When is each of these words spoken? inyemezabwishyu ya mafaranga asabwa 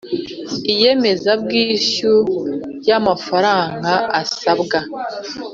inyemezabwishyu 0.71 2.13
ya 2.87 2.97
mafaranga 3.07 3.93
asabwa 4.21 4.79